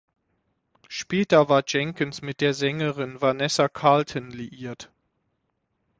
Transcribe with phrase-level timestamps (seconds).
[0.87, 4.89] Später war Jenkins mit der Sängerin Vanessa Carlton liiert.